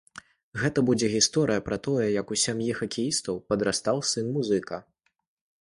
[0.61, 4.85] Гэта будзе гісторыя пра тое, як у сям'і хакеістаў падрастаў сын-музыка.